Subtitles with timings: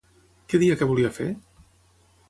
[0.53, 1.31] Què deia que volia fer?